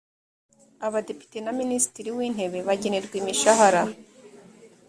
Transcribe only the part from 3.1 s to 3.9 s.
imishahara